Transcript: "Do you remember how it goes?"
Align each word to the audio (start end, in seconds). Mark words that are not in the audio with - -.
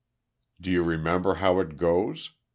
"Do 0.59 0.71
you 0.71 0.81
remember 0.81 1.35
how 1.35 1.59
it 1.59 1.77
goes?" 1.77 2.31